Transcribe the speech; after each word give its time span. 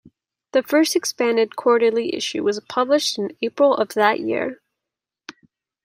The 0.53 0.63
first 0.63 0.95
expanded 0.95 1.55
quarterly 1.55 2.15
issue 2.15 2.41
was 2.41 2.59
published 2.67 3.19
in 3.19 3.37
April 3.39 3.75
of 3.75 3.89
that 3.93 4.19
year. 4.19 4.59